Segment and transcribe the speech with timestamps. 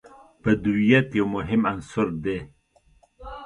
[0.43, 2.37] بدویت یو مهم عنصر دی.